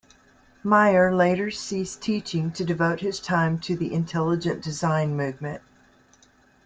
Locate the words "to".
2.53-2.65, 3.59-3.75